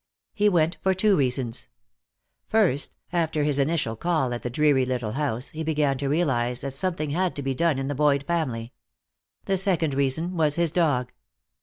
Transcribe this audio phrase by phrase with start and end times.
[0.33, 1.67] He went for two reasons.
[2.47, 6.73] First, after his initial call at the dreary little house, he began to realize that
[6.73, 8.73] something had to be done in the Boyd family.
[9.45, 11.11] The second reason was his dog.